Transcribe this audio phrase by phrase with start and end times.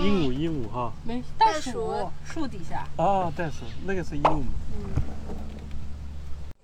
[0.00, 0.92] 鹦鹉，鹦鹉哈。
[1.04, 2.86] 没袋袋鼠鼠，树底下。
[2.96, 4.42] 啊，袋鼠，那个是鹦鹉。
[4.72, 4.84] 嗯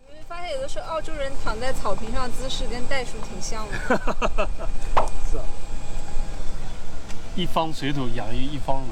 [0.09, 3.77] 你会发现有的时候澳洲人躺在草坪上姿势跟袋鼠挺像的。
[5.30, 5.45] 是啊。
[7.35, 8.90] 一方水土养育一方人。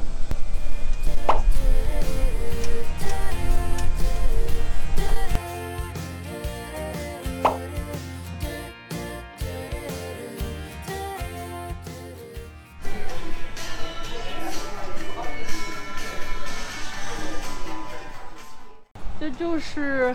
[19.39, 20.15] 就是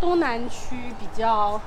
[0.00, 1.60] 东南区比较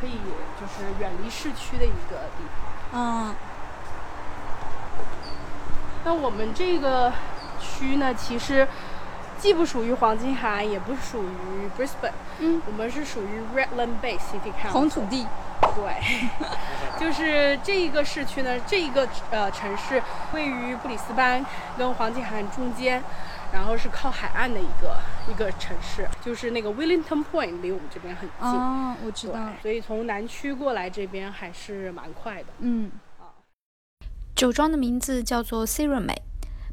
[0.00, 0.18] 可以
[0.60, 2.44] 就是远离市区的一个地
[2.90, 2.94] 方。
[2.94, 3.34] 嗯，
[6.04, 7.12] 那我们这个
[7.60, 8.66] 区呢，其实
[9.38, 14.72] 既不属于黄金海岸，也不属于 Brisbane，嗯，我们是属于 Redland Bay City Council。
[14.72, 15.26] 红土地。
[15.74, 16.28] 对，
[17.00, 20.02] 就是这一个市区呢，这一个呃城市
[20.34, 21.42] 位于布里斯班
[21.78, 23.02] 跟黄金海岸中间，
[23.52, 24.96] 然后是靠海岸的一个
[25.30, 28.48] 一个城市，就是那个 Wellington Point 离我们这边很近。
[28.48, 29.52] 哦，我知道。
[29.60, 32.48] 所以从南区过来这边还是蛮快的。
[32.60, 32.90] 嗯，
[34.34, 36.22] 酒庄的名字叫做 s i r a m e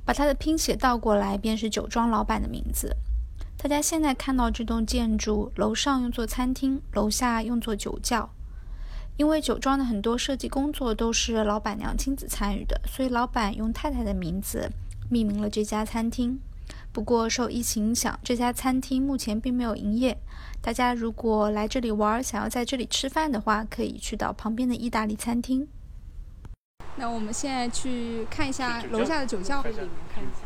[0.05, 2.95] 把它的拼写倒过来便是酒庄老板的名字。
[3.57, 8.29] 大家现在看到这栋建筑，楼上用作餐厅，楼下用作酒窖。
[9.17, 14.71] 因为酒庄的很多设计工作都是老板娘亲自参与的，所以老板用太太的名字
[15.09, 16.39] 命名了这家餐厅。
[16.91, 20.17] 不过受疫情影响，这家餐厅目前并没有营业。
[20.61, 25.67] 大家如果来这里玩，想要在这里吃饭的话，可以去到旁边的意大利餐厅。
[26.95, 29.61] 那我们现在去看一下楼下的酒窖。
[29.61, 30.41] 里面看一下。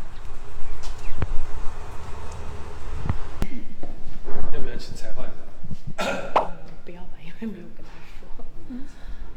[4.53, 5.33] 要不要去采访一下？
[6.85, 8.27] 不要吧，因为没有跟他说。
[8.69, 8.83] 嗯。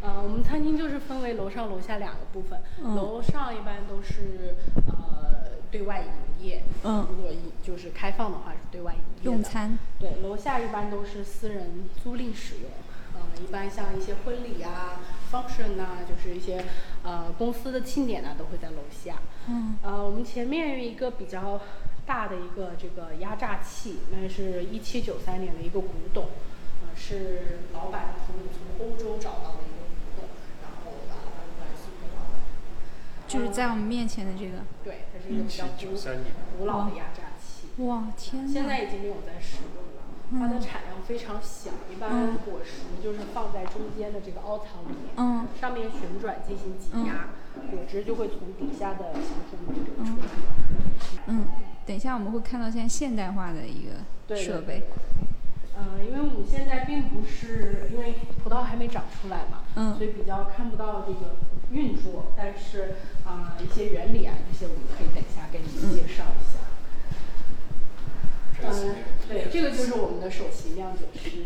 [0.03, 2.61] 呃，我们餐厅就是分为楼上楼下两个部分。
[2.83, 4.55] 嗯楼上一般都是
[4.87, 6.63] 呃对外营业。
[6.85, 9.31] 嗯如果一就是开放的话是对外营业的。
[9.31, 9.79] 用餐。
[9.99, 12.71] 对，楼下一般都是私人租赁使用。
[13.15, 15.01] 呃，一般像一些婚礼啊、
[15.33, 16.65] function 啊，就是一些
[17.03, 19.17] 呃公司的庆典啊，都会在楼下。
[19.49, 19.79] 嗯。
[19.83, 21.61] 呃，我们前面有一个比较
[22.05, 26.25] 大的一个这个压榨器，那是一七九三年的一个古董，
[26.83, 30.29] 呃，是老板的朋友从欧洲找到的一个古董，
[30.63, 32.39] 然后把它来送给老板。
[33.37, 34.65] 就是在我们面前的这个。
[34.83, 36.25] 对，它是一个比较古1793年
[36.59, 37.69] 古老的压榨器。
[37.85, 38.53] 哇，天哪！
[38.53, 47.29] 现在已经没有在使用了，它的产量非常小，一般果实就是放在中间的这个凹槽里面，嗯上面旋转进行挤压，
[47.71, 50.29] 果汁就会从底下的小孔里流出来。
[51.27, 51.47] 嗯，
[51.85, 53.93] 等一下我们会看到现在现代化的一个
[54.27, 54.85] 对设备。
[55.77, 61.37] 呃，因为我们现在并不是因为葡萄还没长出来嘛，嗯所以比较看不到这个
[61.73, 62.95] 运作，但是
[63.25, 66.59] 啊、一些原理啊这些我们可以等一下给你们介绍一下。
[68.63, 68.95] 嗯，
[69.29, 71.45] 对，这个就是我们的首席酿酒师，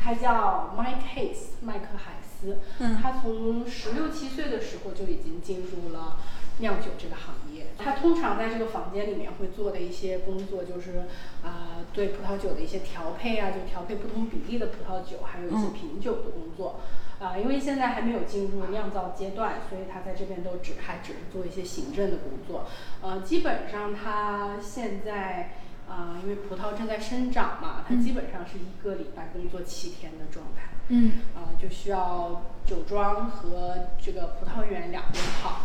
[0.00, 2.58] 他叫 Mike Hayes，麦克海斯。
[2.78, 6.18] 嗯他从十六七岁的时候就已经进入了
[6.58, 7.66] 酿酒这个行业。
[7.76, 11.06] 他通常在这个房间里面会做的一些工作，就是
[11.42, 16.80] 啊、对葡萄酒的一些调配啊，就调配不同比例的葡萄酒，还有一些嗯品酒的工作。
[17.20, 22.66] 啊、因为现在还没有进入酿造阶段，所以他在这边都只还只是做一些行政的工作。
[23.02, 25.54] 呃，基本上他现在
[25.88, 30.68] 啊、因为葡萄正在生长嘛，他基本上是一个礼拜工作七天的状态。
[30.90, 35.62] 嗯啊、就需要酒庄和这个葡萄园两边跑。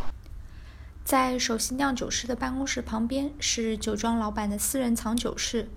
[1.03, 5.69] 在首席酿酒师的办公室旁边是酒庄老板的私人藏酒室，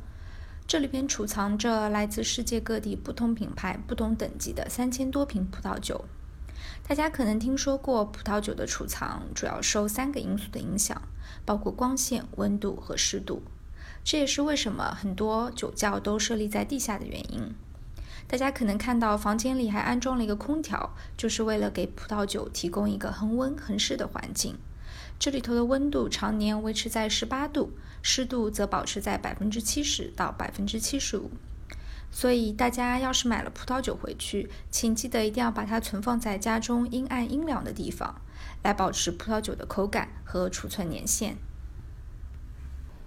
[0.69, 6.04] 这里边储藏着来自世界各地不同品牌、不同等级的三千多瓶葡萄酒。
[6.88, 11.00] 大家可能听说过，葡萄酒的储藏主要受三个因素的影响，
[11.44, 13.43] 包括光线、温度和湿度。
[14.03, 17.54] 这也是为什么很多酒窖都设立在地下的原因。
[18.27, 24.56] 大家可能看到房间里还安装了一个空调，就是为了给葡萄酒提供一个恒温恒湿的环境。
[25.18, 27.72] 这里头的温度常年维持在十八度，
[28.03, 31.30] 湿度则保持在百分之七十到百分之七十五。
[32.10, 38.21] 所以大家要是买了葡萄酒回去，请记得一定要把它存放在家中阴暗阴凉的地方，
[38.63, 41.36] 来保持葡萄酒的口感和储存年限。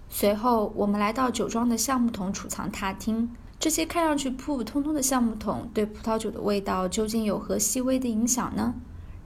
[0.08, 3.30] 随后，我们来到酒庄的橡木桶储藏大厅。
[3.58, 8.74] 这些看上去普普通通的橡木桶，对葡萄酒的味道究竟有何细微的影响呢？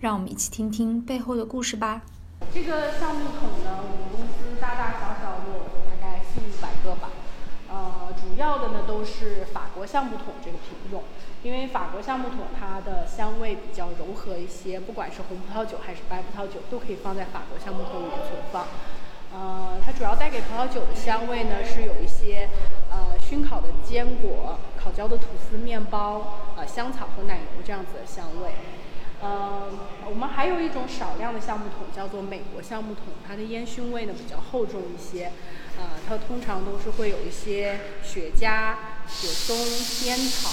[0.01, 2.03] 让我们一起听听背后的故事吧。
[2.53, 7.11] 这个橡木桶呢，我们公司大大小小有大概四五百个吧。
[7.69, 11.03] 呃，主要的呢都是法国橡木桶这个品种，
[11.43, 18.67] 因为法国橡木桶它的香味比较柔和一些，不管是红葡萄酒还是白葡萄酒，都可以放在法国橡木桶里面存放。
[19.35, 22.49] 呃，它主要带给葡萄酒的香味呢是有一些
[22.91, 28.55] 呃熏烤的坚果、烤焦的吐司面包、呃香草和奶油这样子的香味。
[29.25, 29.71] 呃，
[30.05, 35.33] 我们还有一种少量的橡木桶，叫做美国橡木桶，它的烟熏味呢比较厚重一些。
[35.77, 38.77] 呃，它通常都是会有一些雪茄、
[39.09, 39.57] 雪松、
[40.07, 40.51] 烟草，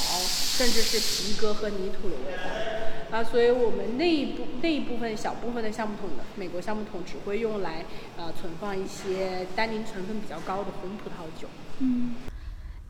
[0.57, 3.17] 甚至是皮革和泥土的味道。
[3.17, 7.85] 啊，所以我们那一部那一部分小部分的橡木桶的美国橡木桶只会用来
[8.17, 11.49] 呃存放一些单宁成分比较高的红葡萄酒。
[11.79, 12.15] 嗯，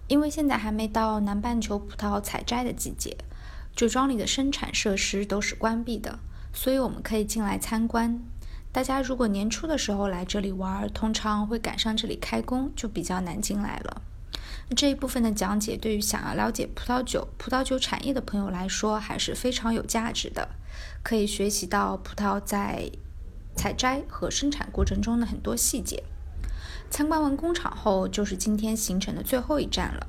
[0.08, 3.18] 因为现在还没到南半球葡萄采摘的季节，
[3.76, 6.20] 酒庄里的生产设施都是关闭的，
[6.54, 8.20] 所以我们可以进来参观。
[8.72, 14.02] 大家如果年初的时候来这里玩，通常会赶上这里开工，就比较难进来了。
[14.76, 20.48] 这一部分的讲解对于想要了解葡萄酒、葡萄酒产业的朋友来说还是非常有价值的，
[21.04, 22.90] 可以学习到葡萄在
[23.56, 26.04] 采摘和生产过程中的很多细节。
[26.90, 30.08] 参观完工厂后，就是今天行程的最后一站了，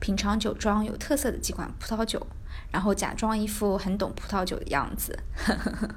[0.00, 2.26] 品尝酒庄有特色的几款葡萄酒，
[2.72, 5.16] 然后假装一副很懂葡萄酒的样子。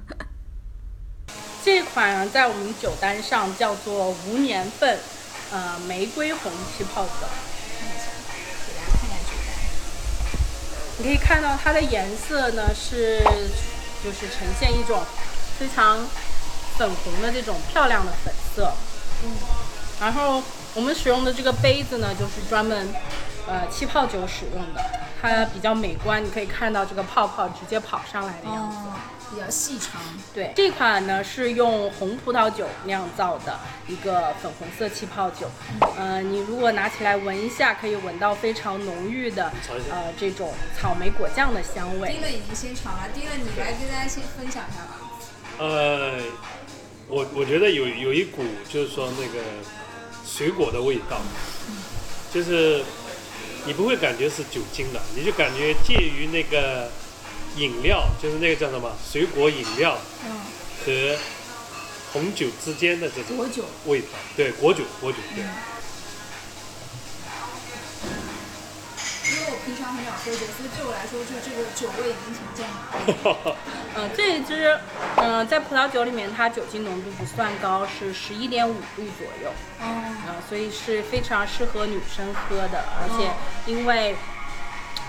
[1.64, 5.00] 这款在我们酒单上叫做无年份，
[5.52, 7.12] 呃，玫瑰红气泡酒。
[7.80, 8.08] 看一下，
[8.68, 9.56] 给大家看一下酒单。
[10.98, 13.24] 你可以看到它的颜色呢是，
[14.04, 15.02] 就是呈现一种
[15.58, 16.06] 非常
[16.78, 18.74] 粉红的这种漂亮的粉色。
[19.24, 19.32] 嗯。
[20.02, 22.94] 然后我们使用的这个杯子呢，就是专门
[23.48, 24.82] 呃气泡酒使用的，
[25.22, 28.78] 它比较美观，你可以看到这个泡泡直接跑上来的样子。
[28.78, 28.94] 哦，
[29.32, 30.00] 比较细长。
[30.34, 35.50] 对，这款呢是用红葡萄酒酿造的一个粉红色气泡酒。
[35.98, 39.52] 呃，你如果拿起来闻一下，可以闻到非常浓郁的
[39.90, 42.22] 呃这种草莓果酱的香味丁。
[42.22, 45.00] 乐已经先尝了，丁乐你来跟大家先分享一下吧。
[45.60, 46.14] 呃，
[47.08, 49.44] 我我觉得有有一股就是说那个
[50.26, 51.18] 水果的味道，
[52.32, 52.84] 就是
[53.66, 56.92] 你不会感觉是酒精的，你就感觉介于那个
[57.56, 60.42] 饮料，就是那个叫什么水果饮料嗯，
[60.86, 61.18] 和
[62.12, 63.64] 红酒之间的这种果酒。
[63.86, 64.08] 味道。
[64.36, 65.44] 对，果酒，果酒，对。
[69.26, 73.56] 因为我平常很少喝酒，所以对我来说，就这个酒味已经挺重了。
[73.96, 74.80] 嗯、这一支，
[75.18, 79.52] 嗯、在葡萄酒里面它酒精浓度不算高，是十一点五度左右。
[79.80, 79.86] 哦，
[80.28, 84.16] 啊，所以是非常适合女生喝的，而且因为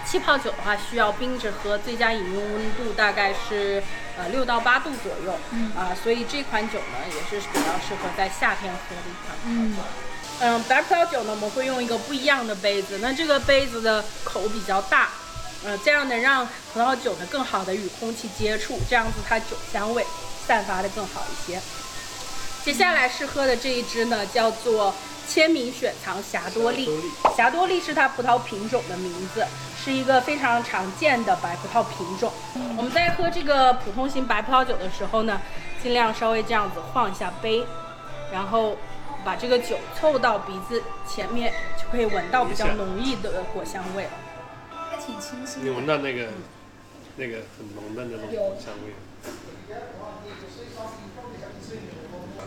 [0.07, 3.83] 气泡酒的话需要冰着喝，最佳饮用温度大概是
[4.19, 9.37] 呃六到八度左右，嗯啊，所以这款酒呢也是比较适合在夏天喝的一款。
[9.47, 9.77] 嗯，
[10.41, 15.09] 嗯，白葡萄酒呢我们会用一个不一样的杯子，那这个杯子的口比较大，
[15.65, 20.05] 呃，这样能让葡萄酒呢更好的与空气接触，这样子它酒香味
[20.47, 21.61] 散发的更好一些。
[22.65, 24.95] 接下来试喝的这一支呢，叫做
[25.29, 26.91] 千名雪藏霞多丽。
[27.37, 29.47] 霞多丽是它葡萄品种的名字，
[29.83, 32.33] 是一个非常常见的白葡萄品种。
[32.77, 35.41] 我们在喝这个普通型白葡萄酒的时候呢，
[35.83, 37.65] 尽量稍微这样子晃一下杯，
[38.33, 38.77] 然后
[39.25, 44.11] 把这个酒凑到鼻子前面，就可以闻到比较浓郁的果香味了。
[44.91, 45.87] 还挺清新你闻。
[45.87, 46.29] 到那个
[47.17, 48.93] 那个很浓的那种果香味。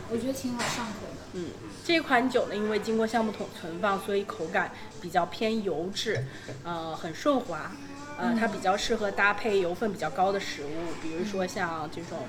[0.09, 1.17] 我觉得挺好上口的。
[1.33, 1.49] 嗯，
[1.83, 6.25] 这款酒呢，因为经过橡木桶存放，所以口感比较偏油质，
[6.63, 7.71] 呃，很顺滑。
[8.19, 12.19] 呃，它比较适合搭配油分比较高的食物，比如说像这种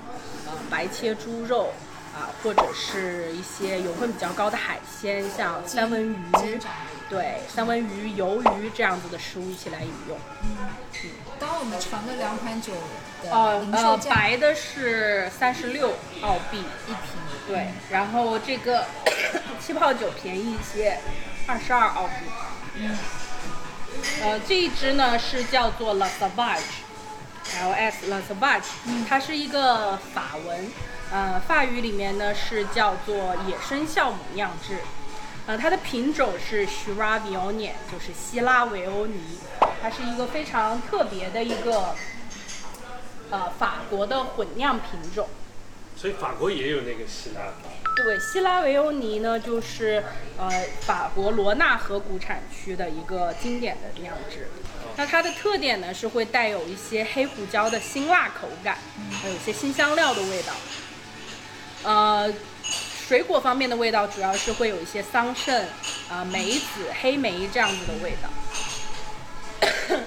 [0.45, 1.69] 呃白切猪肉
[2.19, 6.59] 啊、或者是一些油分比较高的海鲜，像三文鱼
[7.09, 10.17] 对，三文鱼、鱿鱼这样子的食物一起来饮用。
[11.39, 12.73] 刚刚我们尝的两款酒
[13.23, 16.97] 的呃呃，白的是三十六澳币一瓶，
[17.47, 18.85] 对，然后这个
[19.59, 20.99] 气泡酒便宜一些，
[21.47, 22.13] 二十二澳币。
[22.75, 22.97] 嗯，
[24.21, 28.65] 呃，这一支呢是叫做 La Sauvage，L S La Sauvage，、
[29.07, 30.71] 它是一个法文，
[31.11, 34.77] 呃，法语里面呢是叫做野生酵母酿制。
[35.47, 39.39] 呃，它的品种是 s h i r a v i o n i 就是希拉维欧尼，
[39.81, 41.95] 它是一个非常特别的一个
[43.31, 45.27] 呃法国的混酿品种。
[45.97, 47.41] 所以法国也有那个希腊，
[47.95, 50.03] 对，希拉维欧尼呢，就是
[50.37, 50.47] 呃
[50.81, 54.47] 法国罗纳河谷产区的一个经典的酿制。
[54.95, 58.77] 那它的特点呢是会带有一些黑胡椒的辛辣口感，
[59.19, 60.53] 还有一些新香料的味道。
[61.83, 62.31] 呃，
[63.07, 65.63] 水果方面的味道主要是会有一些桑葚、
[66.09, 68.29] 啊、梅子、黑莓这样子的味道。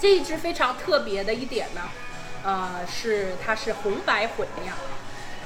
[0.00, 1.80] 这一支非常特别的一点呢，
[2.44, 4.76] 呃，是它是红白混酿，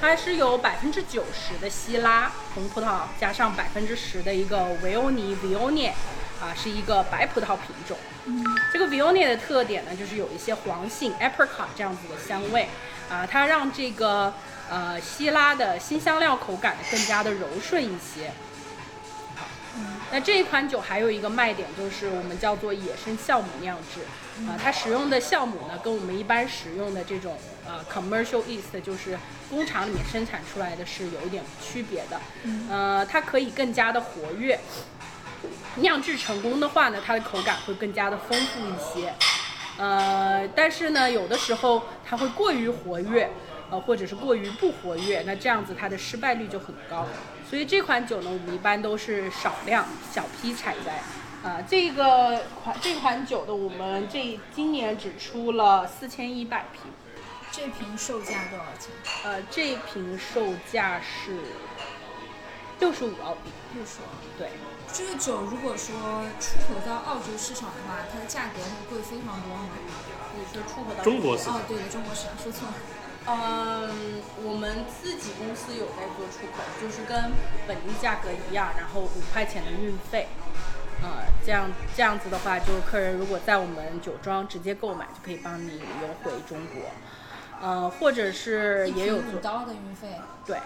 [0.01, 5.87] 它是有百分之九十的希拉红葡萄，加上百分之十的一个维欧尼 v i o n e
[6.41, 7.97] 啊，是一个白葡萄品种。
[8.73, 12.67] 这个 v i o n e 的特点呢，就是有一些黄杏 apricot 这样子的香味，
[13.09, 14.33] 啊，它让这个
[14.69, 18.31] 呃希拉的新香料口感更加的柔顺一些。
[20.09, 23.99] 那这一款酒还有一个卖点，就是我们叫做野生酵母酿制，
[24.47, 29.19] 啊、它使用的酵母呢，跟我们一般使用的这种呃 commercial yeast，就是
[29.49, 32.19] 工厂里面生产出来的是有一点区别的，
[32.69, 34.57] 呃，它可以更加的活跃，
[35.75, 39.13] 酿制成功的话呢，它的口感会更加的丰富一些，
[39.77, 43.29] 呃，但是呢，有的时候它会过于活跃，
[43.69, 47.05] 呃，或者是过于不活跃，那这样子它的失败率就很高。
[47.49, 51.01] 所以这款酒呢，我们一般都是少量小批采摘。
[51.43, 56.91] 啊、这个款这款酒的我们这今年只出了四千一百瓶，
[57.51, 58.91] 这瓶售价多少钱？
[59.23, 61.37] 呃，这瓶售价是
[62.79, 63.51] 六十五澳币。
[63.75, 64.07] 六十五。
[64.37, 64.49] 对，
[64.91, 69.69] 这个酒如果说出口到澳洲市场的话，它的价格会贵非常多吗？
[70.35, 72.73] 你说出口到中国市哦，对的，中国市场说错了。
[73.27, 77.31] 嗯，我们自己公司有在做出口，就是跟
[77.67, 80.27] 本地价格一样，然后五块钱的运费。
[81.03, 86.89] 呃，这样这样子的话，就是客人如果在我们酒庄直接购买，就可以帮你邮回中国。
[87.61, 90.07] 呃，或者是也有做一瓶五刀的运费。
[90.45, 90.57] 对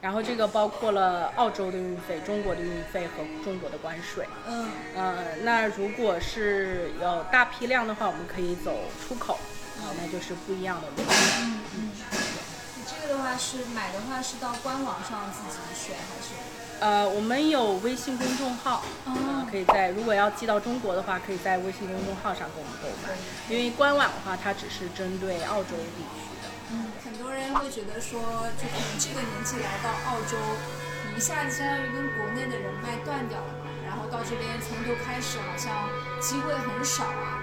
[0.00, 4.26] 然后这个包括了澳洲的运费、中国的运费和中国的关税。
[4.46, 4.68] 嗯。
[4.96, 9.59] 呃，那如果是有大批量的话，我们可以走出口，啊、
[9.96, 11.08] 那就是不一样的路。
[11.40, 11.90] 嗯嗯。
[12.86, 16.34] 这个的话是买的话是到官网上自己选还是？
[16.80, 18.82] 呃，我们有微信公众号，
[19.50, 23.14] 可以在如果要寄到中国的话，可以在微信公众号上给我们购买。
[23.48, 26.48] 因为官网的话，它只是针对澳洲地区的。
[26.72, 28.20] 嗯，很多人会觉得说，
[28.56, 30.36] 就可能这个年纪来到澳洲，
[31.12, 35.88] 你一下子相当于跟国内的人脉断掉了嘛，然后到这边从头开始，好像
[36.20, 37.39] 机会很少啊。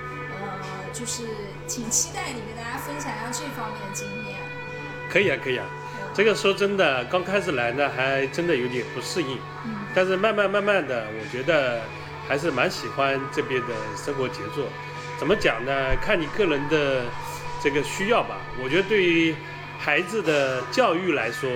[0.87, 1.23] 呃，就是
[1.67, 4.37] 挺期待你跟大家分享一下这方面的经验。
[5.09, 5.65] 可以啊，可以啊。
[6.13, 9.37] 这个说真的，刚开始来呢，还真的有点不适应。
[9.65, 11.81] 嗯但是慢慢慢慢的，我觉得
[12.27, 14.67] 还是蛮喜欢这边的生活节奏。
[15.17, 15.95] 怎么讲呢？
[15.97, 17.05] 看你个人的
[17.63, 18.37] 这个需要吧。
[18.61, 19.35] 我觉得对于
[19.79, 21.49] 孩子的教育来说，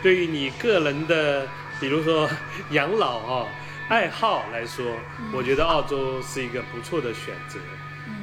[0.00, 1.44] 对于你个人的，
[1.80, 2.28] 比如说
[2.70, 3.48] 养老啊、
[3.88, 4.84] 爱好来说，
[5.32, 7.58] 我觉得澳洲是一个不错的选择。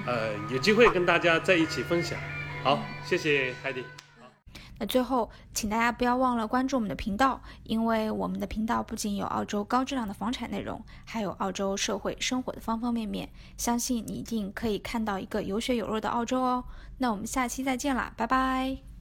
[0.06, 2.18] 嗯呃，有机会跟大家在一起分享。
[2.64, 3.84] 好，谢谢海迪。
[4.78, 13.30] 那最后，请大家不要忘了关注我们的频道，因为我们的频道不仅有澳洲高质量的房产内容，还有澳洲社会生活的方方面面。
[13.56, 16.66] 相信你一定可以看到一个有血有肉的澳洲哦。
[16.98, 18.95] 那我们下期再见啦，拜拜。